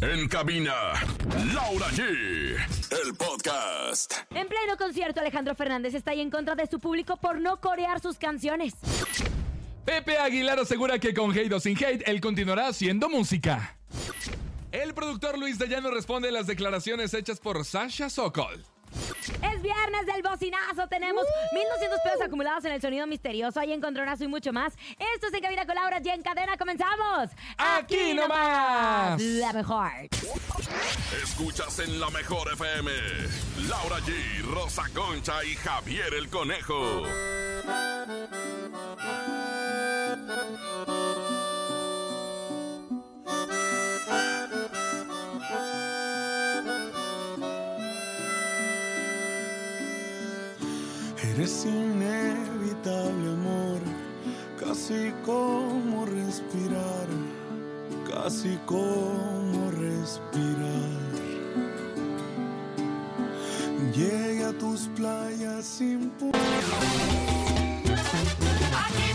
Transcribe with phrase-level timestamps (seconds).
[0.00, 0.74] En cabina,
[1.52, 2.02] Laura G.
[2.02, 4.14] El podcast.
[4.30, 8.00] En pleno concierto, Alejandro Fernández está ahí en contra de su público por no corear
[8.00, 8.74] sus canciones.
[9.84, 13.76] Pepe Aguilar asegura que con hate o sin hate, él continuará haciendo música.
[14.72, 18.64] El productor Luis de Llano responde a las declaraciones hechas por Sasha Sokol.
[19.28, 20.86] Es viernes del bocinazo.
[20.88, 23.60] Tenemos 1.200 pesos acumulados en el sonido misterioso.
[23.60, 24.74] Hay encontronazo y mucho más.
[25.14, 27.30] Esto es En Cabina con Laura y en cadena comenzamos.
[27.56, 29.20] ¡Aquí nomás!
[29.20, 29.90] La mejor.
[31.22, 32.90] Escuchas en la mejor FM.
[33.68, 37.02] Laura G, Rosa Concha y Javier el Conejo.
[51.36, 53.80] Eres inevitable amor,
[54.60, 57.08] casi como respirar,
[58.08, 60.92] casi como respirar.
[63.92, 66.12] Llega a tus playas sin...
[68.86, 69.13] Aquí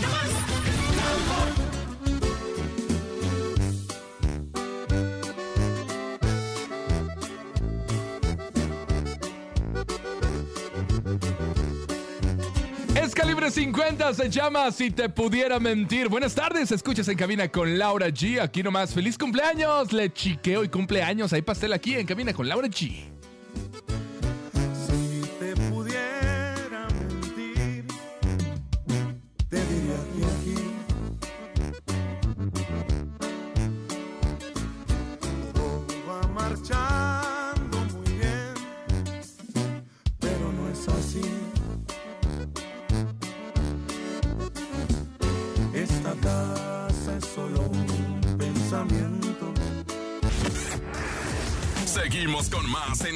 [13.50, 16.08] 9.50 se llama Si te pudiera mentir.
[16.08, 18.40] Buenas tardes, escuchas en cabina con Laura G.
[18.40, 19.92] Aquí nomás, feliz cumpleaños.
[19.92, 21.32] Le chiqueo y cumpleaños.
[21.32, 23.19] Hay pastel aquí en cabina con Laura G.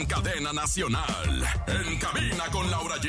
[0.05, 1.45] en cadena nacional.
[1.67, 3.09] En cabina con Laura G.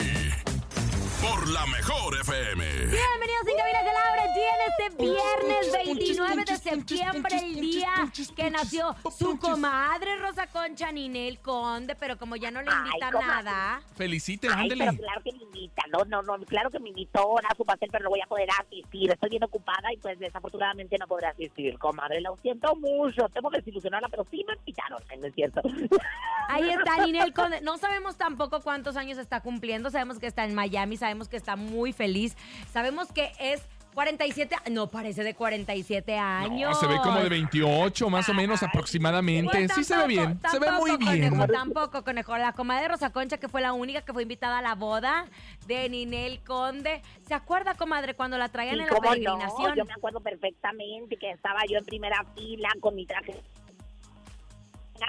[1.21, 2.63] Por la mejor FM.
[2.63, 5.84] Bienvenidos en Cabina con Laura G en este viernes
[6.17, 12.35] 29 de septiembre, el día que nació su comadre Rosa Concha Ninel Conde, pero como
[12.35, 13.81] ya no le invita nada.
[13.95, 14.85] Felicite, ándele.
[14.85, 15.83] pero claro que me invita.
[15.91, 18.49] No, no, no, claro que me invitó a su pastel, pero no voy a poder
[18.59, 19.11] asistir.
[19.11, 22.21] Estoy bien ocupada y pues desafortunadamente no podré asistir, comadre.
[22.21, 23.29] Lo siento mucho.
[23.29, 25.01] Tengo que desilusionarla, pero sí me invitaron.
[25.19, 25.61] No es cierto.
[26.49, 27.61] Ahí está Ninel Conde.
[27.61, 29.89] No sabemos tampoco cuántos años está cumpliendo.
[29.89, 32.35] Sabemos que está en Miami, sabemos que está muy feliz.
[32.71, 33.63] Sabemos que es
[33.95, 36.69] 47, no parece de 47 años.
[36.69, 39.49] No, se ve como de 28, más o menos aproximadamente.
[39.51, 41.29] Pues Sí se ve tampoco, bien, se ve tampoco, muy bien.
[41.29, 42.37] Conejo, tampoco, conejo.
[42.37, 45.27] La comadre Rosa Concha, que fue la única que fue invitada a la boda
[45.65, 47.01] de Ninel Conde.
[47.25, 49.69] ¿Se acuerda, comadre, cuando la traían Sí, en la peregrinación?
[49.69, 53.41] no, yo me acuerdo perfectamente que estaba yo en primera fila con mi traje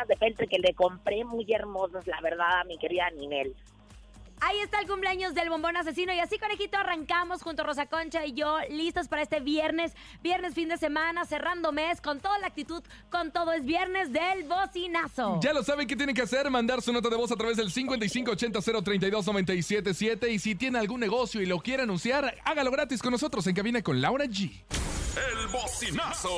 [0.09, 3.55] de feltre que le compré muy hermosos, la verdad, a mi querida Ninel.
[4.41, 6.13] Ahí está el cumpleaños del bombón asesino.
[6.13, 9.93] Y así, conejito, arrancamos junto a Rosa Concha y yo, listos para este viernes.
[10.23, 13.53] Viernes, fin de semana, cerrando mes, con toda la actitud, con todo.
[13.53, 15.41] Es viernes del bocinazo.
[15.43, 17.73] Ya lo saben qué tienen que hacer, mandar su nota de voz a través del
[17.73, 20.31] 5580-032-977.
[20.31, 23.83] Y si tiene algún negocio y lo quiere anunciar, hágalo gratis con nosotros en cabina
[23.83, 24.51] con Laura G.
[25.17, 26.31] El bocinazo.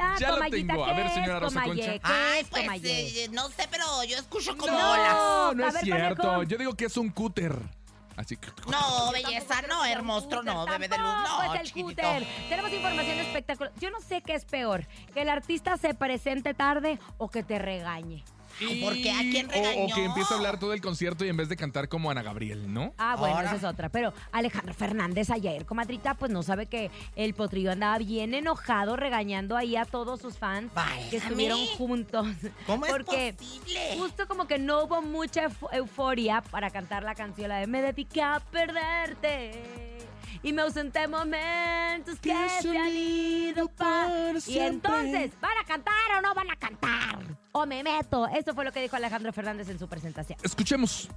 [0.02, 0.86] Comayita, tengo.
[0.86, 1.64] A ver, ¿qué señora Rosa?
[1.64, 1.92] Concha.
[1.94, 4.92] ¿Qué Ay, es, pues eh, no sé, pero yo escucho como No.
[4.92, 5.14] olas.
[5.16, 6.22] No, no es ver, cierto.
[6.24, 6.44] conejo.
[6.44, 7.56] Yo digo que es un cúter.
[8.16, 8.48] Así que.
[8.68, 12.26] No, belleza, no, hermoso, no, bebé de luz, no, es el cúter.
[12.50, 13.72] Tenemos información espectacular.
[13.80, 17.60] Yo no sé qué es peor, que el artista se presente tarde o que te
[17.60, 18.24] regañe.
[18.82, 19.12] ¿Por qué?
[19.12, 19.96] ¿A quién o- O, regañó?
[19.96, 22.72] que empiece a hablar todo el concierto y en vez de cantar como Ana Gabriel,
[22.74, 22.94] ¿no?
[22.98, 23.48] Ah, bueno, Ahora.
[23.50, 23.90] esa es otra.
[23.90, 29.56] Pero Alejandro Fernández ayer, comadrita, pues no sabe que el potrillo andaba bien enojado, regañando
[29.58, 31.10] ahí a todos sus fans Válgame.
[31.10, 32.28] que estuvieron juntos.
[32.66, 33.96] ¿Cómo es Porque posible?
[33.98, 37.82] justo como que no hubo mucha euf- euforia para cantar la canción, la de Me
[37.82, 39.97] dediqué a perderte.
[40.44, 44.08] Y me ausenté momentos que se han ido pa-
[44.46, 47.20] Y entonces, ¿van a cantar o no van a cantar?
[47.52, 48.28] O me meto.
[48.28, 50.38] Eso fue lo que dijo Alejandro Fernández en su presentación.
[50.44, 51.10] Escuchemos.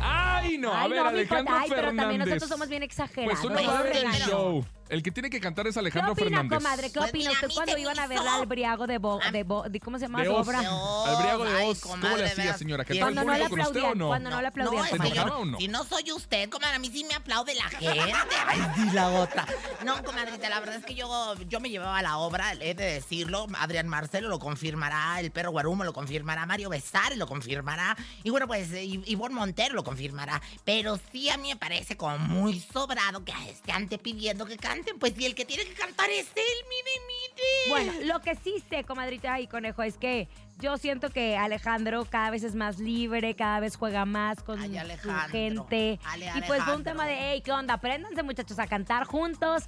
[0.00, 2.26] Ay, no, a Ay, ver, no, mijo, Alejandro ay, pero también Fernández.
[2.28, 3.40] nosotros somos bien exagerados.
[3.40, 4.64] Pues uno va a ver el show.
[4.92, 6.58] El que tiene que cantar es ¿Qué Alejandro opina, Fernández.
[6.58, 6.92] comadre?
[6.92, 8.86] ¿Qué Pues opina mira, a usted mí cuando se iban a ver hizo- al briago
[8.86, 10.20] de, bo, de, bo- de- ¿cómo se llama?
[10.22, 10.46] De Oz.
[10.46, 10.58] obra.
[10.58, 11.80] Al briago de Ay, Oz.
[11.80, 12.58] ¿Cómo comadre, le hacía, veas.
[12.58, 12.84] señora?
[12.84, 14.06] ¿Cantaba Cuando no le con usted o aplaudían, no?
[14.08, 14.84] cuando no le aplaudían.
[14.84, 15.58] Es ¿Se que yo enojaba no- o no?
[15.58, 18.12] si no soy usted, comadre, a mí sí me aplaude la gente.
[18.46, 19.46] Ay, sí, la otra.
[19.82, 22.84] No, comadrita, la verdad es que yo, yo me llevaba a la obra, he de
[22.84, 23.46] decirlo.
[23.58, 27.96] Adrián Marcelo lo confirmará, el perro Guarumo lo confirmará, Mario Besares lo confirmará.
[28.24, 30.42] Y bueno, pues eh, Ivonne Montero lo confirmará.
[30.66, 34.98] Pero sí a mí me parece como muy sobrado que estén pidiendo que canten.
[34.98, 37.68] Pues si el que tiene que cantar es él, mire, mire.
[37.68, 40.28] Bueno, lo que sí sé, comadrita y conejo, es que
[40.60, 44.78] yo siento que Alejandro cada vez es más libre, cada vez juega más con Ay,
[45.02, 45.98] su gente.
[46.04, 47.74] Ale, y pues fue un tema de, hey, ¿qué onda?
[47.74, 49.64] Apréndanse muchachos a cantar juntos.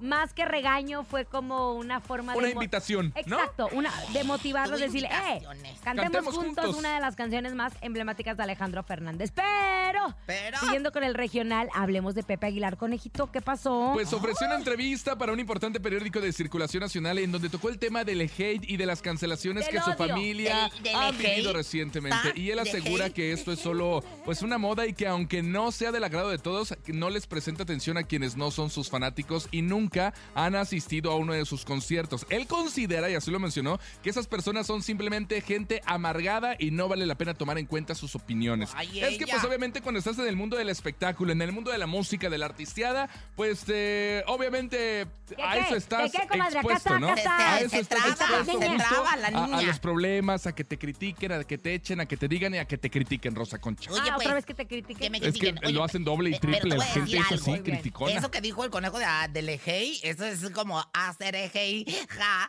[0.00, 2.54] Más que regaño, fue como una forma Una de...
[2.54, 3.38] mo- invitación, ¿no?
[3.38, 6.76] Exacto, una, de motivarlos, decirle, eh, cantemos, Cantemos juntos, juntos.
[6.78, 9.30] una de las canciones más emblemáticas de Alejandro Fernández.
[9.34, 13.30] Pero, Pero- siguiendo con el regional, hablemos de Pepe Aguilar Conejito.
[13.32, 13.92] ¿Qué pasó?
[13.94, 17.78] Pues ofreció una entrevista para un importante periódico de circulación nacional en donde tocó el
[17.78, 21.52] tema del hate y de las cancelaciones Del que su familia Del- del ha vivido
[21.52, 22.28] recientemente.
[22.28, 25.72] Está Y él asegura que esto es solo pues una moda y que aunque no
[25.72, 29.48] sea del agrado de todos, no les presenta atención a quienes no son sus fanáticos
[29.50, 29.85] y nunca
[30.34, 32.26] han asistido a uno de sus conciertos.
[32.30, 36.88] Él considera, y así lo mencionó, que esas personas son simplemente gente amargada y no
[36.88, 38.70] vale la pena tomar en cuenta sus opiniones.
[38.74, 41.70] Ay, es que pues obviamente cuando estás en el mundo del espectáculo, en el mundo
[41.70, 45.60] de la música, de la artisteada, pues eh, obviamente ¿Qué, a qué?
[45.60, 47.08] eso estás expuesto, está, ¿no?
[47.08, 47.54] acá está.
[47.54, 48.10] A eso estás traba,
[48.40, 49.28] expuesto se justo traba la
[49.58, 52.54] a- los problemas, a que te critiquen, a que te echen, a que te digan
[52.54, 53.90] y a que te critiquen, Rosa Concha.
[53.90, 54.96] Oye, ah, pues, otra vez que te critiquen.
[54.96, 55.74] que me es que critiquen.
[55.74, 56.76] lo hacen doble y te triple.
[56.76, 58.12] La gente es así, criticona.
[58.12, 59.48] Eso que dijo el conejo de, ah, del
[60.02, 62.48] eso es como hacer ejei, ja,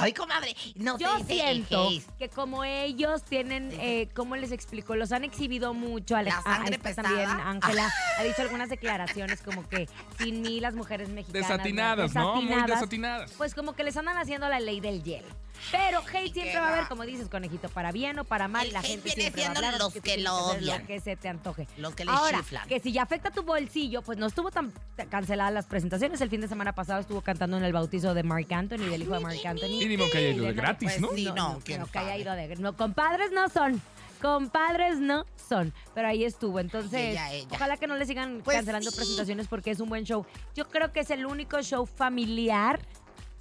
[0.00, 0.54] ay, comadre.
[0.76, 4.94] No Yo se dice siento que como ellos tienen, eh, ¿cómo les explico?
[4.96, 6.16] Los han exhibido mucho.
[6.16, 7.08] Ale- La ah, sangre esta pesada.
[7.08, 11.48] También Ángela ha dicho algunas declaraciones como que sin mí las mujeres mexicanas.
[11.48, 12.42] Desatinadas, ¿no?
[12.42, 13.32] Muy desatinadas.
[13.36, 15.28] Pues como que les andan haciendo la ley del hielo.
[15.70, 18.66] Pero hate siempre va a haber, como dices, conejito, para bien o para mal.
[18.66, 20.80] El la hate gente viene siempre va a siendo hablar, los que lo odian.
[20.80, 21.68] Lo que se te antoje.
[21.78, 22.68] Los que les Ahora, chiflan.
[22.68, 24.72] que si ya afecta tu bolsillo, pues no estuvo tan
[25.10, 26.20] canceladas las presentaciones.
[26.20, 29.14] El fin de semana pasado estuvo cantando en el bautizo de Mark Anthony, del hijo
[29.14, 29.68] de Mark Anthony.
[29.78, 31.08] Mínimo que haya ido de de- gratis, pues ¿no?
[31.14, 31.24] sí.
[31.34, 32.56] no, que haya ido de...
[32.56, 33.80] No, compadres no son.
[34.20, 35.72] Compadres no son.
[35.94, 36.60] Pero ahí estuvo.
[36.60, 37.48] Entonces, Y ella, ella.
[37.50, 38.96] ojalá que no le sigan Pues cancelando sí.
[38.96, 40.24] presentaciones porque es un buen show.
[40.54, 42.78] Yo creo que es el único show familiar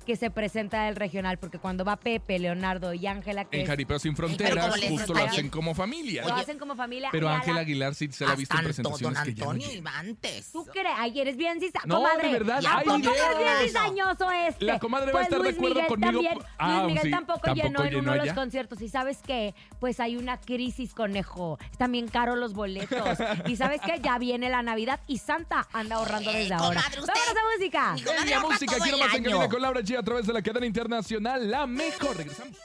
[0.03, 3.70] que se presenta del regional, porque cuando va Pepe, Leonardo y Ángela, que En es-
[3.70, 5.50] Jaripeo Sin Fronteras como les justo lo hacen bien.
[5.50, 6.24] como familia.
[6.27, 7.10] lo Oye, hacen como familia.
[7.12, 9.20] Pero y a Ángela la- Aguilar sí se la ha visto en Hasta Don presentaciones
[9.24, 9.77] que ya no Antonio llega.
[9.79, 10.51] Ibantes.
[10.51, 10.88] ¿Tú crees?
[10.98, 12.27] Ay, eres bien cisa- No, comadre.
[12.27, 14.65] de verdad, ¿Y a hay poco eres bien cizañoso este?
[14.65, 17.03] La comadre va a Pues estar de Luis acuerdo Miguel conmigo También, Ah, Luis Miguel
[17.03, 18.36] sí, tampoco, tampoco llenó en llenó uno de los allá.
[18.36, 18.81] conciertos.
[18.81, 19.53] ¿Y sabes qué?
[19.79, 21.58] Pues hay una crisis, conejo.
[21.72, 22.89] Están bien caros los boletos.
[23.48, 24.00] ¿Y sabes qué?
[24.01, 26.81] Ya viene la Navidad y Santa anda ahorrando desde Eh, ahora.
[26.81, 27.96] comadre, usted- ¡Vámonos a música!
[27.98, 29.29] En Comadre, música, todo el nomás en año.
[29.38, 32.18] cabina con Laura G a través de la cadena internacional, la mejor.
[32.18, 32.58] Regresamos.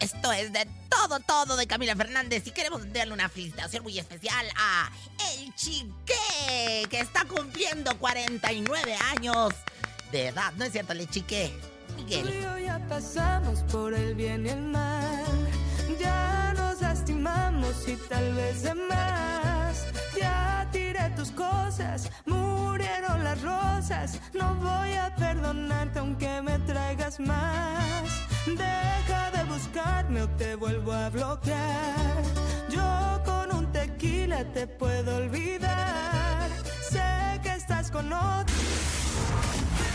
[0.00, 4.46] Esto es de todo, todo de Camila Fernández y queremos darle una felicitación muy especial
[4.56, 4.90] a
[5.38, 9.54] El Chique, que está cumpliendo 49 años
[10.12, 10.52] de edad.
[10.58, 11.52] ¿No es cierto, El Chique?
[11.88, 12.28] Tú Miguel.
[12.28, 15.24] y yo ya pasamos por el bien y el mal.
[15.98, 19.53] Ya nos lastimamos y tal vez de más.
[20.16, 24.20] Ya tiré tus cosas, murieron las rosas.
[24.32, 28.04] No voy a perdonarte aunque me traigas más.
[28.46, 32.22] Deja de buscarme o te vuelvo a bloquear.
[32.70, 36.50] Yo con un tequila te puedo olvidar.
[36.90, 38.54] Sé que estás con otro.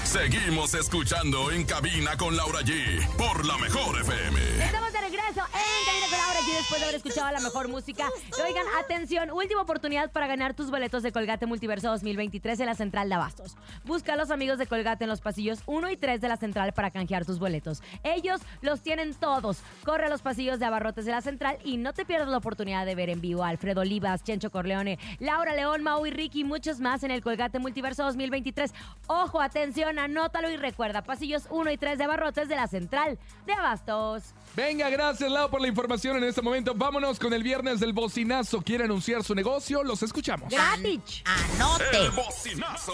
[0.03, 4.39] Seguimos escuchando en cabina con Laura G por la mejor FM.
[4.65, 8.09] Estamos de regreso en Cabina con Laura aquí después de haber escuchado la mejor música.
[8.45, 13.07] Oigan, atención, última oportunidad para ganar tus boletos de Colgate Multiverso 2023 en la Central
[13.07, 13.55] de Abastos.
[13.85, 16.73] Busca a los amigos de Colgate en los pasillos 1 y 3 de la Central
[16.73, 17.81] para canjear tus boletos.
[18.03, 19.59] Ellos los tienen todos.
[19.85, 22.85] Corre a los pasillos de abarrotes de la Central y no te pierdas la oportunidad
[22.85, 26.43] de ver en vivo a Alfredo Olivas, Chencho Corleone, Laura León, Mau y Ricky y
[26.43, 28.73] muchos más en el Colgate Multiverso 2023.
[29.07, 33.53] Ojo, atención, anótalo y recuerda, pasillos 1 y 3 de abarrotes de la Central de
[33.53, 34.33] Abastos.
[34.55, 36.73] Venga, gracias Lau por la información en este momento.
[36.75, 38.61] Vámonos con el viernes del bocinazo.
[38.61, 39.83] ¿Quiere anunciar su negocio?
[39.83, 40.49] Los escuchamos.
[40.49, 41.23] Gratis.
[41.25, 41.85] Anote.
[41.97, 42.93] El bocinazo.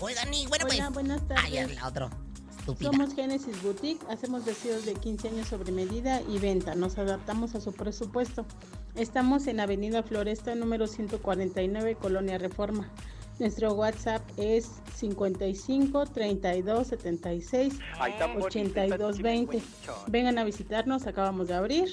[0.00, 0.80] Oigan, y bueno, pues.
[0.80, 1.44] Hola, buenas tardes.
[1.44, 2.10] Ay, es la otra.
[2.58, 2.90] Estúpida.
[2.90, 6.74] Somos Genesis Boutique, hacemos vestidos de 15 años sobre medida y venta.
[6.74, 8.46] Nos adaptamos a su presupuesto.
[8.94, 12.90] Estamos en Avenida Floresta, número 149, Colonia Reforma.
[13.42, 17.74] Nuestro WhatsApp es 55 32 76
[18.40, 19.62] 82 20.
[20.06, 21.88] Vengan a visitarnos, acabamos de abrir.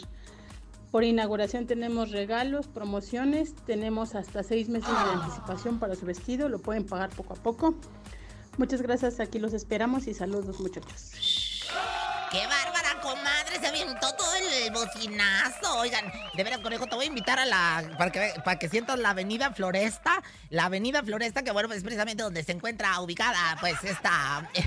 [0.91, 6.59] Por inauguración tenemos regalos, promociones, tenemos hasta seis meses de anticipación para su vestido, lo
[6.59, 7.73] pueden pagar poco a poco.
[8.59, 11.48] Muchas gracias, aquí los esperamos y saludos muchachos.
[12.31, 13.59] ¡Qué bárbara, comadre!
[13.59, 15.79] Se aventó todo el bocinazo.
[15.79, 17.83] Oigan, de veras, conejo, te voy a invitar a la.
[17.97, 20.21] Para que, para que sientas la avenida Floresta.
[20.51, 24.47] La avenida Floresta, que bueno, pues es precisamente donde se encuentra ubicada, pues, esta.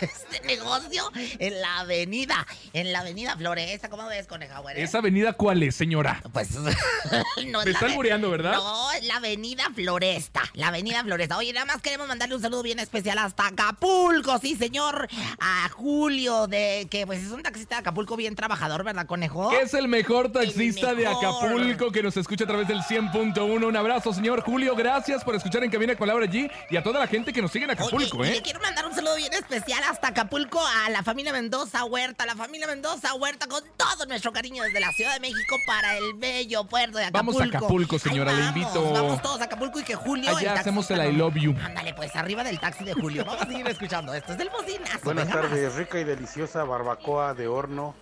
[0.00, 1.10] Este negocio.
[1.38, 2.46] En la avenida.
[2.74, 3.88] En la avenida Floresta.
[3.88, 4.78] ¿Cómo ves, coneja, güey?
[4.80, 6.22] ¿Esa avenida cuál es, señora?
[6.32, 6.50] Pues.
[6.54, 8.52] no es Me la está ave- albureando, ¿verdad?
[8.54, 10.42] No, es la avenida Floresta.
[10.54, 11.38] La avenida Floresta.
[11.38, 15.08] Oye, nada más queremos mandarle un saludo bien especial hasta Acapulco, sí, señor.
[15.40, 19.50] A Julio, de pues es un taxista de Acapulco bien trabajador, ¿verdad, conejo?
[19.52, 21.06] Es el mejor taxista El de.
[21.06, 23.66] Acapulco que nos escucha a través del 100.1.
[23.66, 24.74] Un abrazo, señor Julio.
[24.74, 27.50] Gracias por escuchar en Cabina con Laura G y a toda la gente que nos
[27.50, 28.36] sigue en Acapulco, Oye, y ¿eh?
[28.36, 32.36] le quiero mandar un saludo bien especial hasta Acapulco a la familia Mendoza Huerta, la
[32.36, 36.64] familia Mendoza Huerta con todo nuestro cariño desde la Ciudad de México para el bello
[36.64, 37.38] puerto de Acapulco.
[37.38, 38.92] Vamos a Acapulco, señora, le vamos, invito.
[38.92, 40.34] Vamos todos a Acapulco y que Julio.
[40.34, 41.54] Allá el hacemos el I love you.
[41.62, 43.24] Ándale, pues arriba del taxi de Julio.
[43.24, 44.14] Vamos a seguir escuchando.
[44.14, 45.00] Esto es del bocinazo.
[45.04, 46.85] Buenas tardes, rica y deliciosa barbacoa
[47.34, 47.96] de horno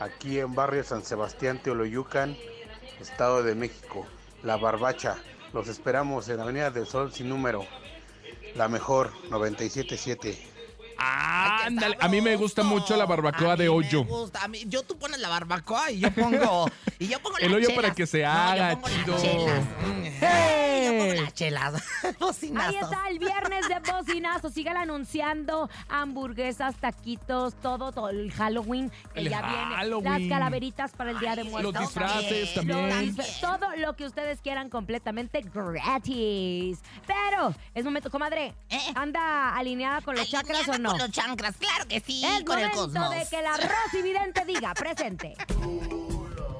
[0.00, 2.36] aquí en barrio San Sebastián, Teoloyucan,
[3.00, 4.06] Estado de México.
[4.42, 5.18] La barbacha.
[5.52, 7.64] Los esperamos en Avenida del Sol sin número.
[8.56, 10.57] La mejor, 977.
[10.98, 11.96] Ah, ándale.
[12.00, 14.04] A mí me gusta mucho la barbacoa de me hoyo.
[14.04, 14.42] gusta.
[14.42, 16.68] A mí- yo tú pones la barbacoa y yo pongo.
[16.98, 17.82] y yo pongo El las hoyo chelas.
[17.82, 19.18] para que se No, yo haga, pongo las chido.
[19.20, 19.64] chelas.
[19.64, 20.24] Mm.
[20.24, 21.82] Ay, Yo pongo las chelas.
[22.18, 22.68] Bocinazo.
[22.68, 24.50] Ahí está el viernes de bocinazo.
[24.50, 30.00] Sigan anunciando hamburguesas, taquitos, todo, todo el Halloween que El ya viene.
[30.02, 31.72] Las calaveritas para el Día de Muertos.
[31.74, 32.88] Los disfraces también.
[32.88, 33.06] también.
[33.16, 36.78] Los disfra- Todo lo que ustedes quieran completamente gratis.
[37.06, 38.54] Pero es momento, comadre.
[38.70, 38.78] ¿Eh?
[38.94, 40.87] ¿Anda alineada con los chakras o no?
[40.90, 43.10] Con los chancras, claro que sí, Es con el momento cosmos.
[43.10, 45.34] de que la Rosy Vidente diga presente.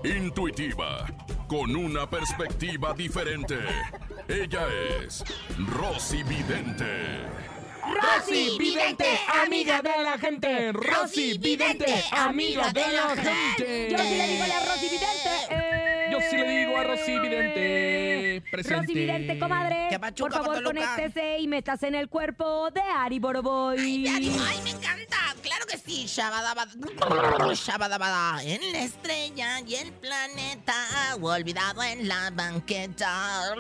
[0.05, 1.07] Intuitiva,
[1.49, 3.59] con una perspectiva diferente.
[4.29, 4.67] Ella
[5.03, 5.25] es
[5.59, 7.27] Rosy Vidente.
[7.83, 10.73] Rosy Vidente, amiga de la gente.
[10.73, 13.89] Rosy Vidente, amiga de la gente.
[13.91, 15.31] Yo sí le digo a la Rosy Vidente.
[15.51, 15.68] eh.
[16.31, 18.43] Yo sí le digo a Rosy Vidente.
[18.51, 18.81] Presente.
[18.81, 19.89] Rosy Vidente, comadre.
[20.19, 23.79] Por favor, conéctese y métase en el cuerpo de Ari Boroboy.
[23.79, 24.39] Ay, me animo.
[24.47, 25.17] Ay, me encanta.
[25.43, 26.07] Claro que sí.
[26.07, 26.71] Shabadabada.
[27.55, 28.43] Shabadabada.
[28.43, 30.75] En la estrella y el planeta.
[31.21, 33.55] Olvidado en la banqueta.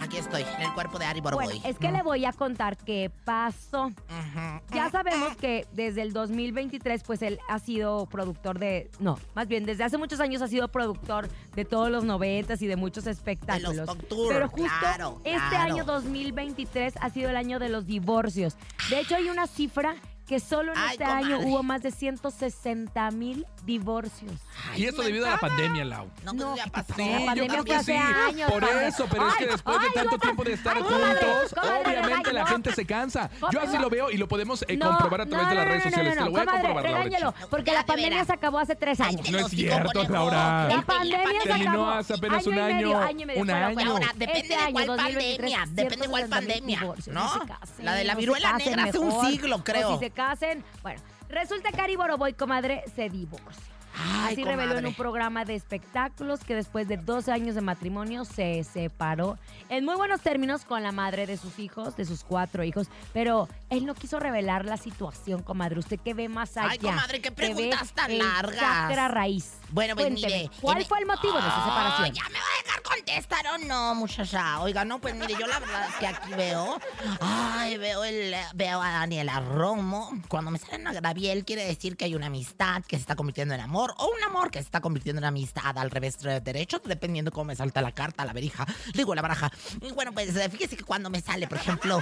[0.00, 1.44] Aquí estoy, en el cuerpo de Ari Boroboy.
[1.44, 3.88] Bueno, es que le voy a contar qué pasó.
[3.88, 4.74] Ujú.
[4.74, 8.90] Ya sabemos que desde el 2023, pues él ha sido productor de.
[8.98, 12.66] No, más bien, desde hace muchos años ha sido productor de todos los noventas y
[12.66, 13.86] de muchos espectáculos.
[13.86, 15.74] Pop Tour, Pero justo claro, este claro.
[15.74, 18.56] año 2023 ha sido el año de los divorcios.
[18.88, 21.34] De hecho, hay una cifra que solo en Ay, este comadre.
[21.34, 24.32] año hubo más de 160 mil divorcios.
[24.76, 26.08] Y esto debido a la pandemia, Lau.
[26.24, 26.94] No, No, pues ya ¿qué pasó.
[26.96, 27.92] Sí, La yo creo que sí.
[27.92, 31.80] años, Por eso, pero es que Ay, después de tanto tiempo de estar juntos, comadre,
[32.00, 32.46] obviamente la no.
[32.46, 33.30] gente se cansa.
[33.52, 35.64] Yo así lo veo y lo podemos eh, No, comprobar a través no, de las
[35.66, 36.16] redes no, sociales.
[36.16, 37.34] no, Te lo voy a comprobar, Laura.
[37.50, 39.30] porque la de pandemia se acabó hace tres años.
[39.30, 40.04] No es cierto.
[40.04, 40.68] Laura.
[40.68, 41.90] La pandemia se Terminó acabó.
[41.90, 43.40] hace apenas año un año, año y medio.
[43.42, 44.06] un Bueno, año.
[44.16, 46.80] depende este de cuál 2023, pandemia, depende de cuál 160,000 pandemia.
[47.12, 47.84] ¿no?
[47.84, 49.94] La de la viruela negra hace un siglo, creo.
[49.98, 51.00] Si se casen, bueno,
[51.30, 53.69] resulta que Ari Boroboy, comadre, se divorcia.
[53.96, 58.24] Ay, Así reveló en un programa de espectáculos que después de 12 años de matrimonio
[58.24, 62.62] se separó en muy buenos términos con la madre de sus hijos, de sus cuatro
[62.64, 65.78] hijos, pero él no quiso revelar la situación, comadre.
[65.80, 66.70] ¿Usted qué ve más allá?
[66.70, 69.10] Ay, comadre, qué ¿Qué ve preguntas tan largas?
[69.12, 69.54] raíz.
[69.70, 70.50] Bueno, pues Cuénteme, mire.
[70.60, 72.12] ¿Cuál en- fue el motivo de su Oh, separación?
[72.14, 73.68] Ya me va a dejar contestaron?
[73.68, 74.60] No, muchacha.
[74.62, 76.78] Oiga, no, pues mire, yo la verdad es que aquí veo.
[77.20, 80.10] Ay, veo el veo a Daniela Romo.
[80.28, 83.54] Cuando me salen a Graviel, quiere decir que hay una amistad que se está convirtiendo
[83.54, 83.79] en amor.
[83.96, 87.56] O un amor que se está convirtiendo en amistad al revés derecho, dependiendo cómo me
[87.56, 88.66] salta la carta, la verija.
[88.94, 89.50] Digo, la baraja.
[89.94, 92.00] Bueno, pues fíjese que cuando me sale, por ejemplo,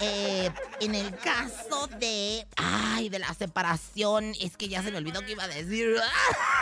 [0.00, 0.50] eh,
[0.80, 2.46] en el caso de.
[2.56, 5.96] Ay, de la separación, es que ya se me olvidó que iba a decir.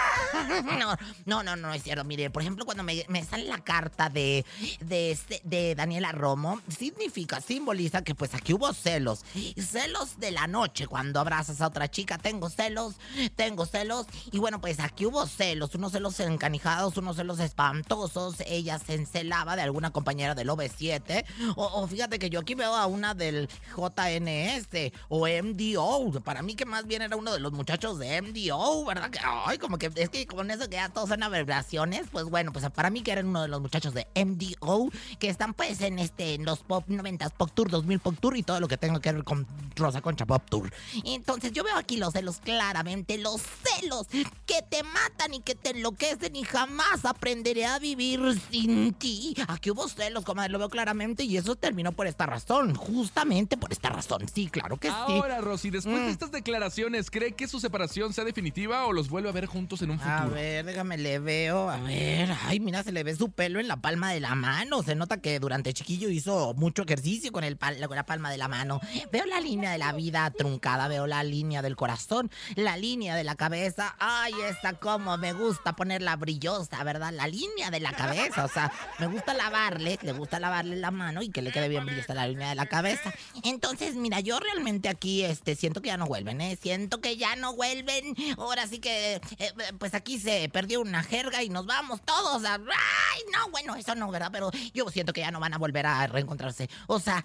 [0.79, 0.97] No,
[1.27, 2.05] no, no, no es cierto.
[2.05, 4.45] Mire, por ejemplo, cuando me, sale la carta de,
[4.81, 9.25] de, este, de Daniela Romo, significa, simboliza que pues aquí hubo celos.
[9.57, 12.95] Celos de la noche, cuando abrazas a otra chica, tengo celos,
[13.37, 14.07] tengo celos.
[14.33, 18.37] Y bueno, pues aquí hubo celos, unos celos encanijados, unos celos espantosos.
[18.47, 21.25] Ella se encelaba de alguna compañera del OV7.
[21.57, 26.21] O, fíjate que yo aquí veo a una del JNS o MDO.
[26.23, 29.11] Para mí que más bien era uno de los muchachos de MDO, ¿verdad?
[29.11, 32.53] Que, ay, como que es que con eso que ya todos son aberraciones, pues bueno,
[32.53, 35.99] pues para mí que eran uno de los muchachos de MDO que están pues en
[35.99, 39.01] este en los Pop 90 Pop Tour, 2000 Pop Tour y todo lo que tenga
[39.01, 40.73] que ver con Rosa Concha Pop Tour.
[41.05, 44.07] Entonces yo veo aquí los celos claramente, los celos
[44.47, 49.35] que te matan y que te enloquecen y jamás aprenderé a vivir sin ti.
[49.49, 53.73] Aquí hubo celos, comadre, lo veo claramente y eso terminó por esta razón, justamente por
[53.73, 54.27] esta razón.
[54.33, 54.95] Sí, claro que sí.
[54.97, 56.11] Ahora, Rosy, después de mm.
[56.11, 59.88] estas declaraciones, ¿cree que su separación sea definitiva o los vuelve a ver juntos en
[59.93, 60.19] un futuro?
[60.19, 61.69] A ver, déjame le veo.
[61.69, 64.83] A ver, ay, mira, se le ve su pelo en la palma de la mano.
[64.83, 68.49] Se nota que durante chiquillo hizo mucho ejercicio con, el con la palma de la
[68.49, 68.81] mano.
[69.13, 73.25] Veo la línea de la vida truncada, veo la línea del corazón, la línea de
[73.25, 73.97] la cabeza.
[73.99, 77.13] Ay, esta como me gusta ponerla brillosa, ¿verdad?
[77.13, 78.45] La línea de la cabeza.
[78.45, 81.87] O sea, me gusta lavarle, le gusta lavarle la mano y que le quede bien
[81.87, 83.13] brillosa la línea de la cabeza.
[83.45, 86.59] Entonces, mira, yo realmente aquí este, siento que ya no vuelven, ¿eh?
[86.61, 88.15] Siento que ya no vuelven.
[88.37, 92.55] Ahora sí que, eh, pues aquí se perdió una jerga y nos vamos todos a...
[92.55, 93.51] ¡Ay, no!
[93.51, 94.31] Bueno, eso no, ¿verdad?
[94.33, 96.69] Pero yo siento que ya no van a volver a reencontrarse.
[96.87, 97.25] O sea,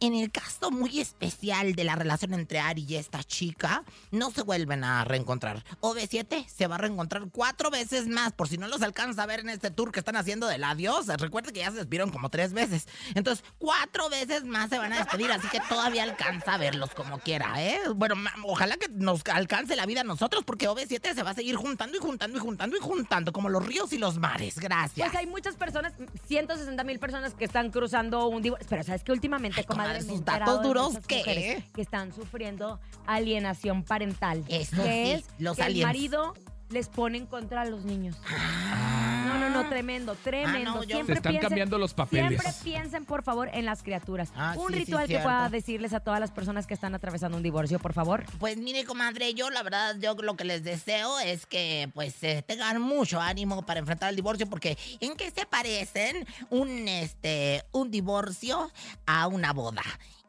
[0.00, 4.42] en el caso muy especial de la relación entre Ari y esta chica, no se
[4.42, 5.64] vuelven a reencontrar.
[5.80, 9.40] OV7 se va a reencontrar cuatro veces más, por si no los alcanza a ver
[9.40, 11.06] en este tour que están haciendo del adiós.
[11.06, 12.88] Recuerde que ya se despidieron como tres veces.
[13.14, 17.18] Entonces, cuatro veces más se van a despedir, así que todavía alcanza a verlos como
[17.18, 17.80] quiera, ¿eh?
[17.94, 21.56] Bueno, ojalá que nos alcance la vida a nosotros, porque OV7 se va a seguir
[21.56, 24.58] juntando y juntando y juntando y juntando, como los ríos y los mares.
[24.58, 25.08] Gracias.
[25.08, 25.92] Pues hay muchas personas,
[26.26, 28.66] 160 mil personas que están cruzando un divorcio.
[28.68, 31.64] Pero sabes que últimamente, como comadre, sus datos duros, ¿qué?
[31.74, 34.44] Que están sufriendo alienación parental.
[34.48, 36.34] Eso que es los que el marido
[36.70, 38.16] les pone en contra a los niños.
[38.28, 38.95] Ah.
[39.26, 40.80] No, no, no, tremendo, tremendo.
[40.80, 42.40] Ah, Se están cambiando los papeles.
[42.40, 44.32] Siempre piensen, por favor, en las criaturas.
[44.36, 47.78] Ah, un ritual que pueda decirles a todas las personas que están atravesando un divorcio,
[47.78, 48.24] por favor.
[48.38, 52.14] Pues mire, comadre, yo la verdad, yo lo que les deseo es que pues
[52.46, 57.90] tengan mucho ánimo para enfrentar el divorcio, porque ¿en qué se parecen un, este, un
[57.90, 58.70] divorcio
[59.06, 59.82] a una boda?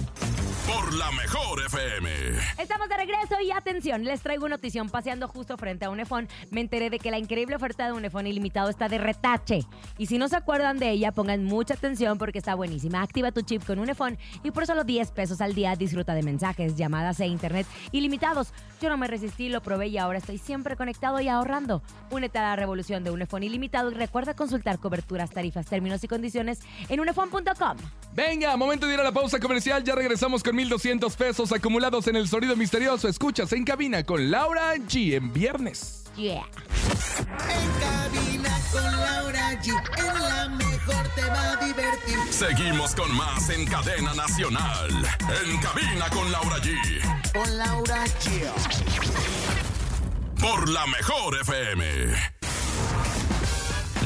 [0.67, 2.09] por la mejor FM.
[2.57, 4.89] Estamos de regreso y atención, les traigo una notición.
[4.89, 8.69] Paseando justo frente a Unefón, me enteré de que la increíble oferta de Unefón ilimitado
[8.69, 9.65] está de retache.
[9.97, 13.01] Y si no se acuerdan de ella, pongan mucha atención porque está buenísima.
[13.01, 16.75] Activa tu chip con Unefón y por solo 10 pesos al día disfruta de mensajes,
[16.75, 18.53] llamadas e internet ilimitados.
[18.81, 21.81] Yo no me resistí, lo probé y ahora estoy siempre conectado y ahorrando.
[22.11, 26.59] Únete a la revolución de Unefón ilimitado y recuerda consultar coberturas, tarifas, términos y condiciones
[26.89, 27.77] en unefón.com.
[28.13, 29.83] Venga, momento de ir a la pausa comercial.
[29.83, 33.07] Ya regresamos con 1,200 pesos acumulados en el sonido misterioso.
[33.07, 36.03] Escuchas en cabina con Laura G en viernes.
[36.15, 36.43] Yeah.
[37.49, 39.73] En cabina con Laura G.
[39.97, 42.19] En la mejor te va a divertir.
[42.29, 44.89] Seguimos con más en cadena nacional.
[45.43, 47.33] En cabina con Laura G.
[47.33, 48.47] Con Laura G.
[50.39, 52.42] Por la mejor FM.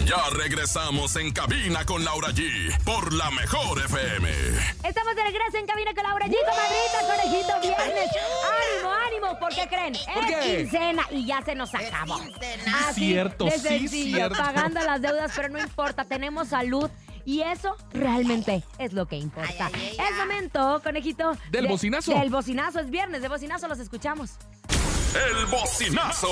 [0.07, 2.81] Ya regresamos en cabina con Laura G.
[2.85, 4.29] Por la mejor FM.
[4.83, 8.09] Estamos de regreso en cabina con Laura G, comadrita, conejito, viernes.
[8.45, 9.39] ¡Ánimo, ánimo!
[9.39, 9.93] ¿Por qué creen?
[10.13, 10.57] ¿Por es qué?
[10.59, 12.19] quincena y ya se nos acabó.
[12.21, 12.87] quincena.
[12.87, 14.37] Así Cierto, de sí, sencillo, cierto.
[14.37, 16.89] pagando las deudas, pero no importa, tenemos salud.
[17.25, 19.65] Y eso realmente es lo que importa.
[19.73, 21.33] Ay, ay, ay, es momento, conejito.
[21.51, 22.13] Del de- bocinazo.
[22.13, 24.31] Del bocinazo, es viernes, de bocinazo los escuchamos.
[25.13, 26.29] El bocinazo.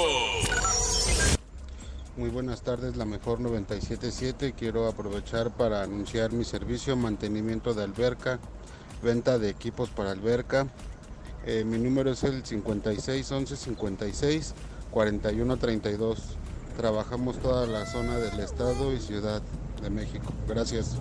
[2.17, 4.53] Muy buenas tardes, la mejor 977.
[4.57, 8.39] Quiero aprovechar para anunciar mi servicio, mantenimiento de alberca,
[9.03, 10.65] venta de equipos para alberca.
[11.45, 14.53] Eh, mi número es el 56 11 56
[14.91, 16.19] 41 32.
[16.77, 19.41] Trabajamos toda la zona del estado y ciudad
[19.81, 20.31] de México.
[20.47, 20.95] Gracias.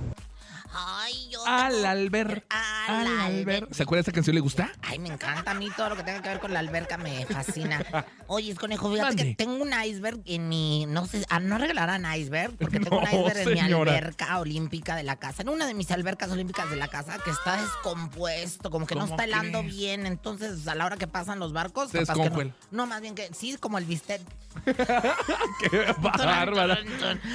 [1.34, 1.46] Yo.
[1.46, 2.44] Al alber.
[2.48, 3.68] Al Al.
[3.70, 4.34] ¿Se acuerda de esta canción?
[4.34, 4.70] ¿Le gusta?
[4.82, 7.26] Ay, me encanta a mí todo lo que tenga que ver con la alberca me
[7.26, 7.84] fascina.
[8.26, 9.24] Oye, es conejo, fíjate Mande.
[9.24, 13.04] que tengo un iceberg en mi, no sé, ah, no regalarán iceberg, porque tengo un
[13.04, 16.76] iceberg en mi alberca olímpica de la casa, en una de mis albercas olímpicas de
[16.76, 19.74] la casa que está descompuesto, como que no ¿Cómo está helando crees?
[19.74, 23.00] bien, entonces a la hora que pasan los barcos, Se capaz que no, no, más
[23.00, 24.22] bien que sí, como el bistec.
[24.64, 26.78] ¡Qué bárbara!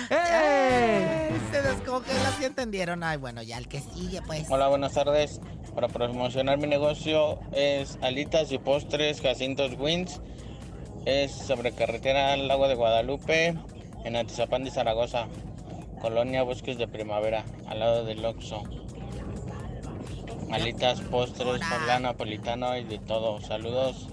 [0.10, 1.32] ¡Eh!
[1.52, 3.04] Se descongela, ¿sí entendieron?
[3.04, 4.50] Ay, bueno, ya el que sigue, pues.
[4.50, 5.40] Hola, buenas tardes.
[5.76, 10.22] Para promocionar mi negocio es alitas y postres Jacintos Wins.
[11.06, 13.56] Es sobre carretera al lago de Guadalupe,
[14.04, 15.28] en Atizapán de Zaragoza,
[16.02, 18.64] Colonia Bosques de Primavera, al lado del Oxxo.
[20.52, 23.40] Alitas, postres, flan napolitano y de todo.
[23.42, 24.10] Saludos.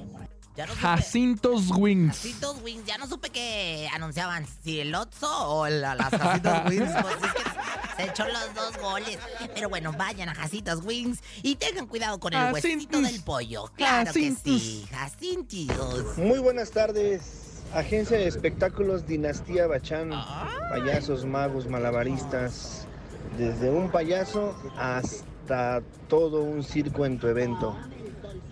[0.56, 2.16] Ya no supe- Jacintos Wings.
[2.16, 6.92] Jacitos Wings, ya no supe que anunciaban, si el Otso o la- las Jacitos Wings,
[7.02, 9.18] pues es que se echó los dos goles.
[9.54, 13.02] Pero bueno, vayan a Jacitos Wings y tengan cuidado con el huesito Jacintos.
[13.12, 13.64] del pollo.
[13.76, 14.42] Claro que Jacintos.
[14.62, 16.16] sí, Jacintitos.
[16.18, 17.42] Muy buenas tardes.
[17.74, 20.10] Agencia de espectáculos Dinastía Bachán.
[20.70, 22.86] Payasos, magos, malabaristas.
[23.36, 27.76] Desde un payaso hasta todo un circo en tu evento.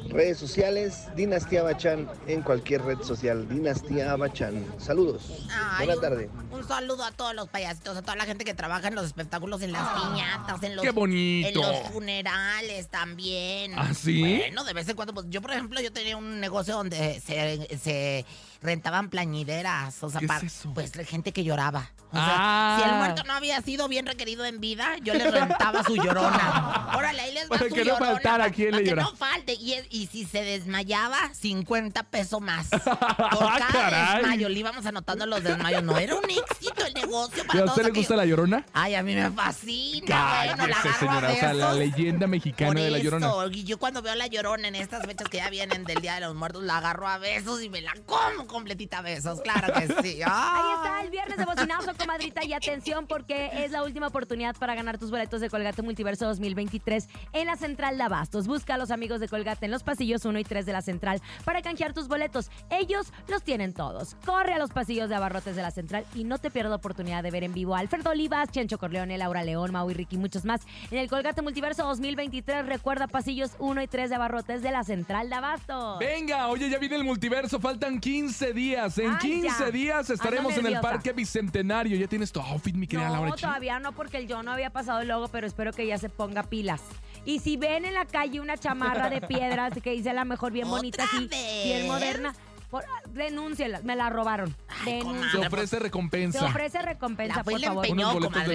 [0.08, 3.48] Redes sociales, Dinastía Bachán en cualquier red social.
[3.48, 4.64] Dinastía Bachán.
[4.78, 5.46] Saludos.
[5.50, 6.30] Ay, Buena un- tarde.
[6.50, 9.62] Un saludo a todos los payasitos, a toda la gente que trabaja en los espectáculos,
[9.62, 11.48] en las piñatas, en los, ¡Qué bonito!
[11.48, 13.72] en los funerales también.
[13.76, 14.20] ¿Ah, sí?
[14.38, 17.76] Bueno, de vez en cuando, pues yo por ejemplo, yo tenía un negocio donde se,
[17.78, 18.24] se
[18.64, 20.72] rentaban plañideras, o sea, ¿Qué es para, eso?
[20.74, 21.90] pues gente que lloraba.
[22.10, 22.78] O sea, Ah.
[22.80, 26.88] si el muerto no había sido bien requerido en vida, yo le rentaba su llorona.
[26.96, 29.02] Órale, ahí les va Para su que no llorona, faltara quien le que llora.
[29.02, 29.54] no falte.
[29.54, 32.68] Y, es- y si se desmayaba, 50 pesos más.
[32.70, 34.16] Por cada Caray.
[34.22, 35.82] desmayo, le íbamos anotando los desmayos.
[35.82, 38.24] No era un éxito el negocio ¿Y para a todos usted le gusta aquellos- la
[38.26, 38.66] llorona?
[38.72, 40.54] Ay, a mí me fascina.
[40.54, 41.32] bueno, la Cállese, agarro a señora.
[41.32, 41.78] O sea, la besos.
[41.78, 43.26] leyenda mexicana Por de la llorona.
[43.26, 46.14] eso, y yo cuando veo la llorona en estas fechas que ya vienen del Día
[46.14, 49.40] de los Muertos, la agarro a besos y me la como completita besos.
[49.40, 50.20] Claro que sí.
[50.26, 52.44] Ahí está el viernes de bocinazo, comadrita.
[52.44, 57.08] Y atención, porque es la última oportunidad para ganar tus boletos de Colgate Multiverso 2023
[57.32, 58.46] en la Central de Abastos.
[58.46, 61.20] Busca a los amigos de Colgate en los pasillos 1 y 3 de la Central
[61.44, 62.50] para canjear tus boletos.
[62.70, 64.14] Ellos los tienen todos.
[64.24, 67.32] Corre a los pasillos de abarrotes de la Central y no te pierdas oportunidad de
[67.32, 70.44] ver en vivo a Alfredo Olivas, Chencho Corleone, Laura León, Mau y Ricky y muchos
[70.44, 70.60] más
[70.92, 72.66] en el Colgate Multiverso 2023.
[72.66, 75.98] Recuerda pasillos 1 y 3 de abarrotes de la Central de Abastos.
[75.98, 78.98] Venga, oye, ya viene el multiverso, faltan 15 días.
[78.98, 79.70] En Ay, 15 ya.
[79.70, 80.80] días estaremos Ando en el.
[80.80, 81.96] Parque Bicentenario.
[81.96, 84.70] Ya tienes tu outfit, mi querida Laura No, todavía no, porque el yo no había
[84.70, 86.82] pasado el logo, pero espero que ya se ponga pilas.
[87.24, 90.52] Y si ven en la calle una chamarra de piedras que dice a la mejor
[90.52, 91.28] bien bonita, así,
[91.64, 92.34] bien moderna,
[92.74, 94.54] por, denúnciela, me la robaron.
[94.84, 95.30] Denúnciela.
[95.30, 96.38] Se ofrece recompensa.
[96.40, 97.86] Se ofrece recompensa, La fue por favor.
[97.86, 98.52] empeñó, Unos boletos comadre.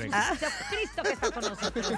[0.00, 1.92] del Gracias se a que está con nosotros.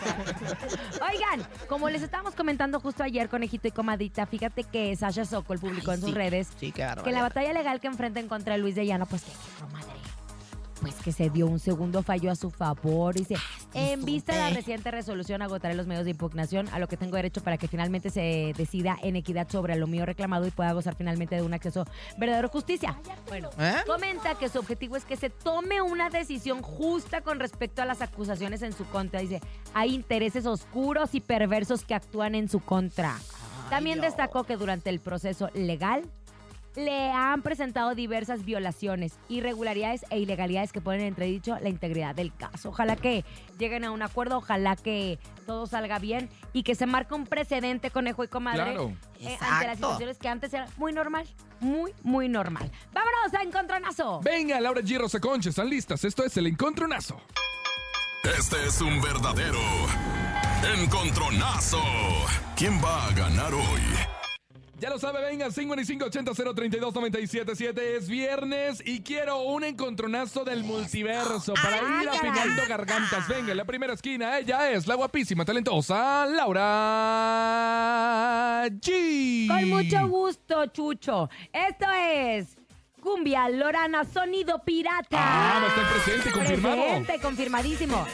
[1.00, 5.90] Oigan, como les estáamos comentando justo ayer, Conejito y Comadita, fíjate que Sasha Sokol publicó
[5.92, 6.16] Ay, en sus sí.
[6.16, 9.32] redes Sí, qué que la batalla legal que enfrentan contra Luis de Llano, pues que,
[9.58, 9.86] comadre,
[10.82, 13.36] pues que se dio un segundo fallo a su favor y se
[13.72, 17.14] En vista de la reciente resolución, agotaré los medios de impugnación a lo que tengo
[17.14, 20.96] derecho para que finalmente se decida en equidad sobre lo mío reclamado y pueda gozar
[20.96, 21.86] finalmente de un acceso
[22.18, 22.98] verdadero a justicia.
[23.28, 23.76] Bueno, ¿Eh?
[23.86, 28.02] comenta que su objetivo es que se tome una decisión justa con respecto a las
[28.02, 29.20] acusaciones en su contra.
[29.20, 29.40] Dice,
[29.74, 33.16] hay intereses oscuros y perversos que actúan en su contra.
[33.70, 36.02] También destacó que durante el proceso legal
[36.76, 42.34] le han presentado diversas violaciones, irregularidades e ilegalidades que ponen en entredicho la integridad del
[42.34, 42.70] caso.
[42.70, 43.24] Ojalá que
[43.58, 47.90] lleguen a un acuerdo, ojalá que todo salga bien y que se marque un precedente,
[47.90, 48.92] conejo y comadre, Claro.
[49.20, 51.26] eh, ante las situaciones que antes era muy normal,
[51.60, 52.70] muy, muy normal.
[52.92, 54.20] ¡Vámonos a Encontronazo!
[54.22, 54.98] Venga, Laura G.
[54.98, 56.04] Rosa Concha, ¿están listas?
[56.04, 57.20] Esto es el encontronazo.
[58.38, 59.58] Este es un verdadero
[60.80, 61.82] encontronazo.
[62.56, 64.21] ¿Quién va a ganar hoy?
[64.82, 67.78] Ya lo sabe, venga, 5580-032-977.
[67.78, 73.28] Es viernes y quiero un encontronazo del multiverso para ir afinando gargantas.
[73.28, 76.64] Venga, en la primera esquina, ella es la guapísima, talentosa Laura
[78.70, 79.46] G.
[79.46, 81.30] Con mucho gusto, Chucho.
[81.52, 82.56] Esto es
[83.00, 85.06] Cumbia Lorana Sonido Pirata.
[85.12, 86.82] Ah, va a estar presente, confirmado.
[86.82, 88.04] Presente, confirmadísimo.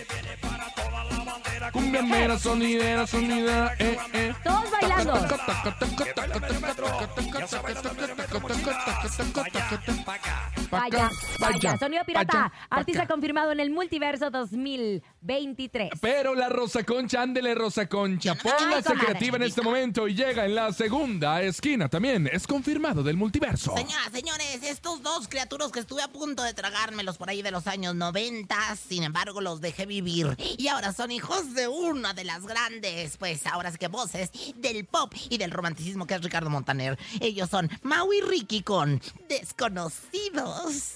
[1.72, 4.34] Cumbia mera, sonidera, sonidera, eh, eh.
[4.44, 5.14] Todos bailando.
[10.70, 11.78] Vaya, vaya.
[11.78, 12.52] Sonido Pirata.
[12.70, 15.92] Artista confirmado en el Multiverso 2023.
[16.00, 20.54] Pero la Rosa Concha, ándele Rosa Concha, póngase creativa en este momento y llega en
[20.54, 22.28] la segunda esquina también.
[22.30, 23.74] Es confirmado del multiverso.
[23.76, 27.66] Señoras, señores, estos dos criaturas que estuve a punto de tragármelos por ahí de los
[27.66, 30.36] años 90, sin embargo los dejé vivir.
[30.58, 34.84] Y ahora son hijos de una de las grandes, pues ahora sí que voces del
[34.84, 36.98] pop y del romanticismo que es Ricardo Montaner.
[37.20, 40.94] Ellos son Mau y Ricky con Desconocidos.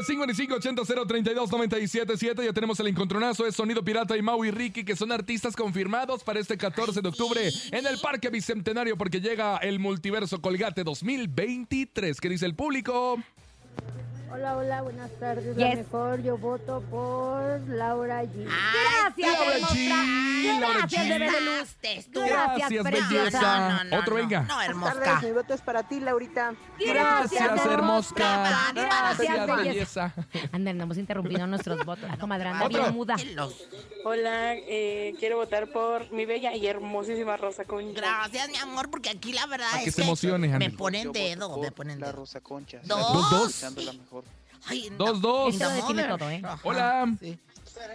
[0.00, 2.44] 955-80-032-977.
[2.44, 3.44] Ya tenemos el encontronazo.
[3.44, 7.50] de Sonido Pirata y maui Ricky, que son artistas confirmados para este 14 de octubre
[7.70, 12.20] en el Parque Bicentenario, porque llega el Multiverso Colgate 2023.
[12.20, 13.18] ¿Qué dice el público?
[14.32, 15.44] Hola, hola, buenas tardes.
[15.56, 15.56] Yes.
[15.58, 18.46] La mejor, yo voto por Laura G.
[18.46, 19.66] Gracias, Laura.
[19.68, 21.08] G, Laura Gracias, G.
[21.10, 21.76] bebé de luz.
[21.82, 23.40] Gracias, Gracias, belleza.
[23.58, 24.20] No, no, no, Otro, no.
[24.22, 24.40] venga.
[24.40, 26.54] No, tardes, mi voto es para ti, Laurita.
[26.78, 28.14] Gracias, hermosa.
[28.16, 29.56] Gracias, Gracias, belleza.
[29.56, 30.14] belleza.
[30.52, 32.08] Anda, andamos interrumpiendo nuestros votos.
[32.08, 32.80] La comadre anda Otro.
[32.82, 33.16] bien muda.
[34.04, 38.00] Hola, eh, quiero votar por mi bella y hermosísima Rosa Concha.
[38.00, 41.70] Gracias, mi amor, porque aquí la verdad es que se emocione, me ponen dedo, me
[41.70, 42.12] ponen dedo.
[42.12, 42.80] Rosa Concha.
[42.84, 43.30] Dos.
[43.30, 43.74] Dos,
[44.10, 44.24] dos.
[44.66, 44.90] Ay.
[44.96, 45.58] Dos, dos.
[45.58, 46.42] Todo, ¿eh?
[46.64, 47.14] Hola.
[47.20, 47.38] sí.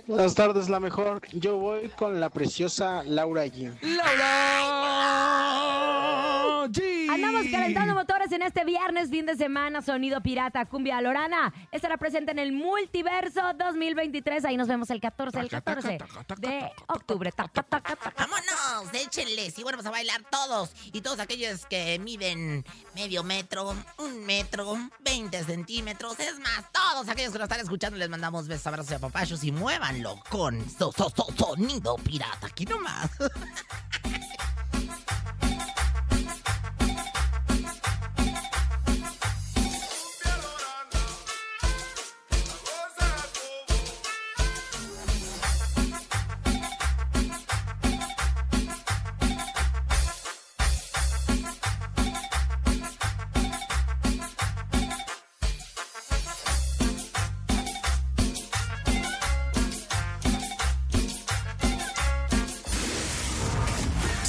[0.08, 1.22] Buenas tardes, la mejor.
[1.34, 3.74] Yo voy con la preciosa Laura G.
[3.82, 5.67] Laura.
[7.10, 11.54] Andamos calentando motores en este viernes, fin de semana, sonido pirata, cumbia lorana.
[11.72, 14.46] Estará presente en el Multiverso 2023.
[14.46, 15.98] Ahí nos vemos el 14, el 14
[16.40, 17.32] de octubre.
[18.18, 19.58] Vámonos, échenles.
[19.58, 20.72] Y bueno, vamos a bailar todos.
[20.92, 22.66] Y todos aquellos que miden
[22.96, 26.20] medio metro, un metro, 20 centímetros.
[26.20, 29.44] Es más, todos aquellos que nos están escuchando les mandamos besos, abrazos y apapachos.
[29.44, 32.48] Y muévanlo con so- so- so- sonido pirata.
[32.48, 33.10] Aquí nomás.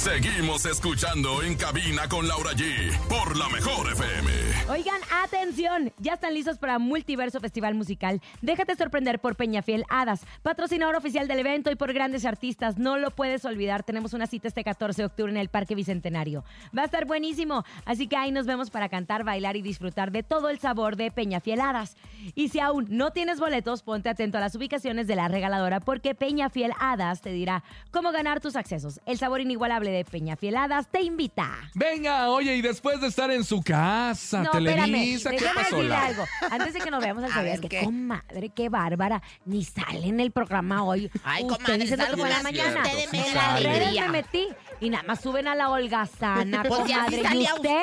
[0.09, 4.31] Seguimos escuchando en cabina con Laura G por la mejor FM.
[4.67, 8.19] Oigan, atención, ya están listos para Multiverso Festival Musical.
[8.41, 12.79] Déjate sorprender por Peñafiel Hadas, patrocinador oficial del evento y por grandes artistas.
[12.79, 16.43] No lo puedes olvidar, tenemos una cita este 14 de octubre en el Parque Bicentenario.
[16.75, 20.23] Va a estar buenísimo, así que ahí nos vemos para cantar, bailar y disfrutar de
[20.23, 21.97] todo el sabor de Peñafiel Hadas.
[22.33, 26.15] Y si aún no tienes boletos, ponte atento a las ubicaciones de la regaladora porque
[26.15, 28.99] Peñafiel Hadas te dirá cómo ganar tus accesos.
[29.05, 31.49] El sabor inigualable de Peñafiel Hadas te invita.
[31.73, 35.75] Venga, oye, y después de estar en su casa, No, Televisa, ¿qué pasó?
[35.77, 36.25] decirle algo.
[36.51, 37.83] Antes de que nos veamos al ver, que ¿qué?
[37.83, 41.09] comadre, qué bárbara, ni sale en el programa hoy.
[41.23, 42.83] Ay, Usted comadre, salgo como en la mañana.
[42.83, 43.33] de mediodía.
[43.33, 44.47] las redes me metí
[44.81, 47.17] y nada más suben a la holgazana, Pues si así comadre.
[47.19, 47.81] ¿Y salía usted?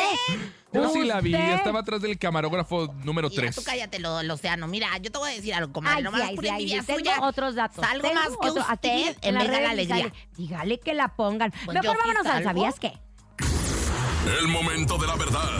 [0.82, 3.54] Yo sí la vi, estaba atrás del camarógrafo número Mira, 3.
[3.56, 4.66] tú cállate, lo, lo océano.
[4.68, 6.02] Mira, yo te voy a decir algo, comadre.
[6.02, 7.84] Nomás sí, ay, por sí, ay, envidia sí, suya, otros datos.
[7.84, 10.12] Salgo más que otro- aquí usted en las Venga la Alegría.
[10.36, 11.52] dígale, que la pongan.
[11.64, 12.48] Pues Mejor sí vámonos al salgo.
[12.48, 12.92] ¿sabías qué?
[14.40, 15.50] El momento de la verdad.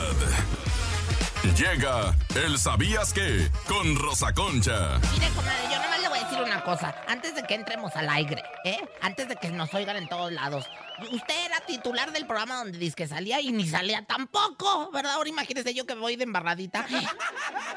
[1.55, 3.49] Llega el ¿Sabías qué?
[3.67, 4.99] Con Rosa Concha.
[5.13, 6.95] Mire, comadre, yo nomás le voy a decir una cosa.
[7.07, 8.79] Antes de que entremos al aire, ¿eh?
[9.01, 10.65] Antes de que nos oigan en todos lados.
[11.11, 15.13] Usted era titular del programa donde dice que salía y ni salía tampoco, ¿verdad?
[15.13, 16.85] Ahora imagínese yo que voy de embarradita.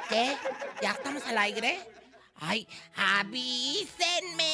[0.09, 0.37] ¿Qué?
[0.83, 1.81] ¿Ya estamos al aire?
[2.41, 4.51] Ay, avísenme.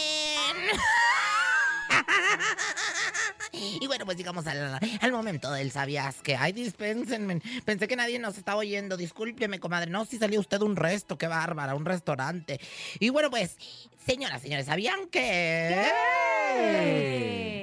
[3.53, 6.37] Y bueno, pues llegamos al, momento del sabías que.
[6.37, 7.41] Ay, dispénsenme.
[7.65, 8.97] Pensé que nadie nos estaba oyendo.
[8.97, 9.91] Discúlpeme, comadre.
[9.91, 12.61] No, si salió usted un resto, qué bárbara, un restaurante.
[12.99, 13.57] Y bueno, pues,
[14.07, 15.92] señoras, señores, ¿sabían que.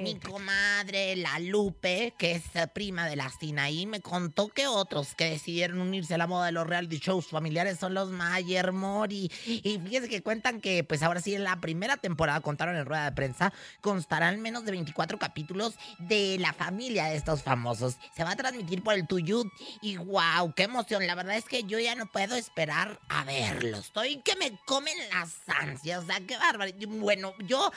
[0.04, 5.14] Mi comadre, la Lupe, que es eh, prima de la Sinaí, me contó que otros
[5.14, 9.32] que decidieron unirse a la moda de los reality shows familiares son los Mayer Mori.
[9.46, 13.06] Y fíjense que cuentan que, pues ahora sí, en la primera temporada, contaron en rueda
[13.06, 17.96] de prensa, constarán menos de 24 capítulos de la familia de estos famosos.
[18.14, 19.48] Se va a transmitir por el Tuyut
[19.80, 21.06] y wow, qué emoción.
[21.06, 23.86] La verdad es que yo ya no puedo esperar a verlos.
[23.86, 26.04] Estoy que me comen las ansias.
[26.04, 26.72] O sea, qué bárbaro.
[26.88, 27.70] Bueno, yo,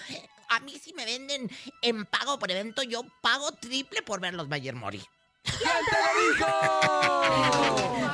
[0.50, 1.50] a mí si me venden
[1.82, 5.04] en pago por evento, yo pago triple por ver los Bayer Mori.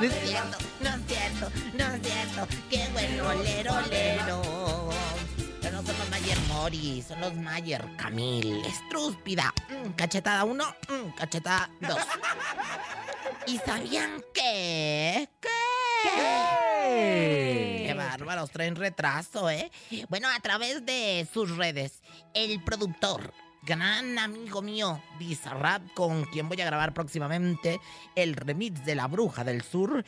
[0.00, 2.48] es cierto, no es cierto, no es cierto.
[2.70, 4.43] Qué bueno, lero, lero.
[6.64, 8.64] Son los Mayer Camil.
[8.64, 9.52] Estrúspida.
[9.68, 11.98] Mm, cachetada uno, mm, cachetada dos.
[13.46, 15.28] ¿Y sabían qué?
[15.42, 15.50] ¿Qué?
[17.86, 19.70] Qué bárbaros, traen retraso, ¿eh?
[20.08, 26.62] Bueno, a través de sus redes, el productor, gran amigo mío, Bizarrap, con quien voy
[26.62, 27.78] a grabar próximamente
[28.14, 30.02] el remix de La Bruja del Sur.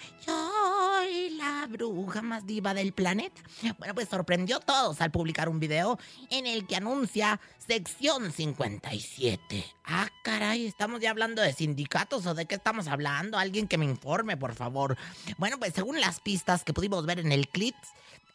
[1.33, 3.41] La bruja más diva del planeta.
[3.79, 5.99] Bueno, pues sorprendió a todos al publicar un video
[6.31, 9.65] en el que anuncia sección 57.
[9.85, 13.39] Ah, caray, ¿estamos ya hablando de sindicatos o de qué estamos hablando?
[13.39, 14.97] Alguien que me informe, por favor.
[15.39, 17.77] Bueno, pues según las pistas que pudimos ver en el clip,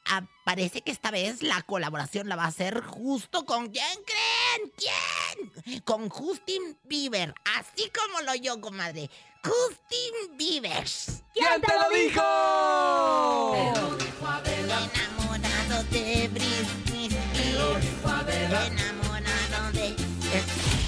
[0.05, 4.71] ah, parece que esta vez la colaboración la va a hacer justo con quién creen,
[4.77, 9.10] quién, con Justin Bieber, así como lo yo, comadre.
[9.43, 10.84] Justin Bieber.
[11.34, 12.21] ¿Quién te lo dijo?
[14.45, 17.10] Enamorado de Britney.
[18.63, 19.95] Enamorado de.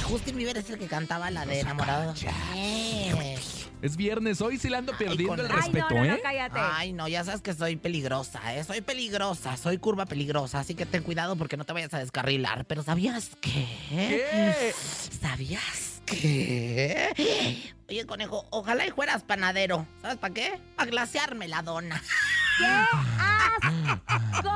[0.03, 2.13] Justin Bieber es el que cantaba la de enamorado.
[2.55, 3.37] Eh.
[3.81, 6.21] Es viernes, hoy sí le ando perdiendo con el respeto, ¿eh?
[6.53, 8.63] Ay, no, ya sabes que soy peligrosa, ¿eh?
[8.63, 12.63] Soy peligrosa, soy curva peligrosa, así que ten cuidado porque no te vayas a descarrilar.
[12.63, 13.67] Pero ¿sabías qué?
[13.89, 14.73] ¿Qué?
[15.21, 17.73] ¿Sabías qué?
[17.89, 19.87] Oye, conejo, ojalá y fueras panadero.
[20.01, 20.59] ¿Sabes para qué?
[20.75, 22.01] Para glasearme la dona.
[22.57, 22.65] ¡Qué
[23.19, 24.53] asco!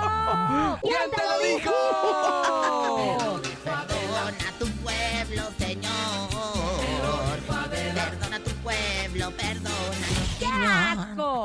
[0.81, 1.71] ¿Quién te lo dijo?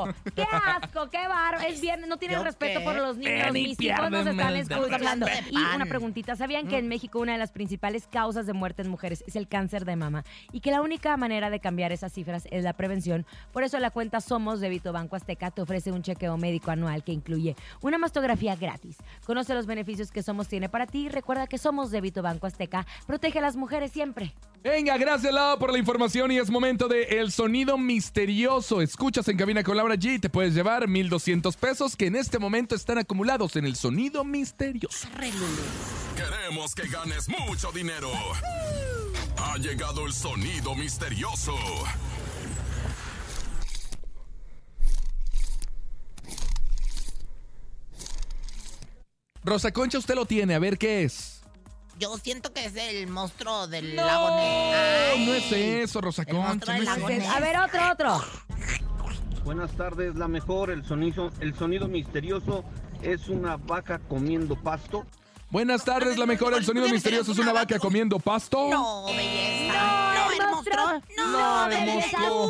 [0.01, 0.13] Asco!
[0.35, 1.09] ¡Qué asco!
[1.09, 1.59] ¡Qué barro!
[1.59, 2.85] Es viernes, no tienen ¿Yo respeto qué?
[2.85, 3.45] por los niños.
[3.45, 5.27] Ven y Mis hijos nos están escuchando.
[5.49, 6.35] Y una preguntita.
[6.35, 9.47] ¿Sabían que en México una de las principales causas de muerte en mujeres es el
[9.47, 10.23] cáncer de mama?
[10.51, 13.25] Y que la única manera de cambiar esas cifras es la prevención.
[13.51, 17.03] Por eso la cuenta Somos de Vito Banco Azteca te ofrece un chequeo médico anual
[17.03, 18.97] que incluye una mastografía gratis.
[19.25, 21.09] Conoce los beneficios que Somos tiene para ti.
[21.09, 22.85] Recuerda que Somos de Vito Banco Azteca.
[23.07, 24.33] Protege a las mujeres siempre.
[24.63, 28.81] Venga, gracias Lau por la información y es momento de El Sonido Misterioso.
[28.81, 32.73] Escuchas en cabina con Laura G te puedes llevar 1,200 pesos que en este momento
[32.73, 35.09] están acumulados en El Sonido Misterioso.
[36.15, 38.09] Queremos que ganes mucho dinero.
[39.35, 41.53] Ha llegado el sonido misterioso.
[49.43, 51.41] Rosa Concha, usted lo tiene, a ver qué es.
[51.99, 55.27] Yo siento que es el monstruo del No, lago Ness.
[55.27, 56.73] no es eso, Rosa Concha.
[56.73, 57.19] del no es lago eso.
[57.19, 57.29] Ness.
[57.35, 58.21] A ver, otro, otro.
[59.43, 62.63] Buenas tardes, la mejor, el sonido, el sonido misterioso
[63.01, 65.05] es una vaca comiendo pasto.
[65.49, 66.53] Buenas tardes, la mejor.
[66.53, 68.69] El sonido misterioso es una vaca comiendo pasto.
[68.69, 69.73] No, belleza.
[69.73, 71.03] No.
[71.17, 71.69] No, No.
[71.69, 72.49] No,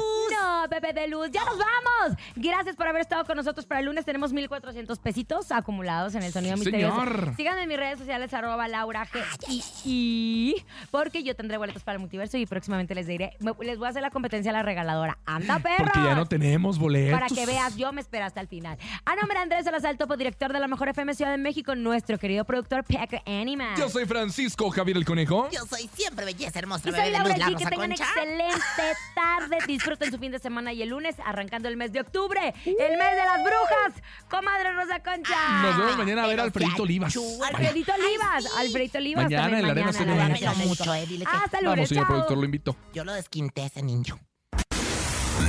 [0.70, 1.30] bebé de luz.
[1.32, 2.18] ¡Ya nos vamos!
[2.36, 4.06] Gracias por haber estado con nosotros para el lunes.
[4.06, 7.00] Tenemos 1,400 pesitos acumulados en el sonido Sí, misterioso.
[7.00, 7.34] señor.
[7.36, 9.24] Síganme en mis redes sociales, arroba Laura G.
[9.50, 13.88] Y, y- porque yo tendré boletos para el multiverso y próximamente les diré, les voy
[13.88, 15.18] a hacer la competencia a la regaladora.
[15.26, 15.86] ¡Anda, perro!
[15.86, 17.20] Porque ya no tenemos boletos.
[17.20, 18.78] Para que veas, yo me espero hasta el final.
[19.06, 22.18] A nombre de Andrés Salazar, topo director de la Mejor FM Ciudad de México, nuestro
[22.18, 23.76] querido productor Pecker Animal.
[23.78, 25.50] Yo soy Francisco Javier el Conejo.
[25.52, 26.88] Yo soy siempre belleza hermosa.
[26.90, 27.58] Y soy de Laura G.
[27.58, 28.04] Que tengan Concha.
[28.04, 29.58] excelente tarde.
[29.68, 32.98] Disfruten su fin de semana semana y el lunes, arrancando el mes de octubre, el
[32.98, 34.04] mes de las brujas.
[34.30, 35.62] Comadre Rosa Concha.
[35.64, 37.18] Nos vemos mañana a ver a Alfredito Olivas.
[37.44, 38.46] Alfredito Olivas.
[38.58, 39.24] Alfredito Olivas.
[39.26, 40.68] Mañana también en la Arena Dámelo México.
[40.68, 41.78] mucho, eh, dile que- Hasta el lunes.
[41.78, 42.14] Vamos, señor chao.
[42.14, 42.76] productor, lo invito.
[42.94, 44.20] Yo lo desquinté ese niño.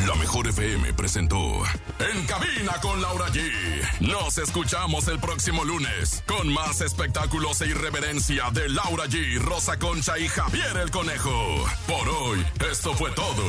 [0.07, 1.37] La mejor FM presentó
[1.99, 3.41] En Cabina con Laura G.
[4.01, 10.19] Nos escuchamos el próximo lunes con más espectáculos e irreverencia de Laura G, Rosa Concha
[10.19, 11.65] y Javier el Conejo.
[11.87, 13.45] Por hoy, esto fue todo.